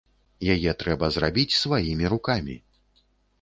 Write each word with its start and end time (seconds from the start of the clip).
Яе 0.53 0.71
трэба 0.83 1.09
зрабіць 1.17 1.57
сваімі 1.59 2.05
рукамі! 2.15 2.57